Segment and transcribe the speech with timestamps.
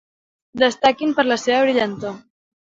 [0.61, 2.17] Destaquin per la seva brillantor.